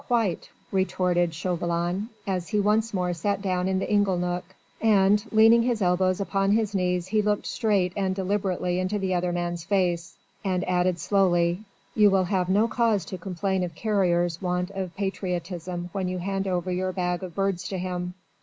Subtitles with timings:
[0.07, 4.55] "Quite," retorted Chauvelin, as he once more sat down in the ingle nook.
[4.81, 9.31] And, leaning his elbows upon his knees he looked straight and deliberately into the other
[9.31, 14.71] man's face, and added slowly: "You will have no cause to complain of Carrier's want
[14.71, 18.15] of patriotism when you hand over your bag of birds to him."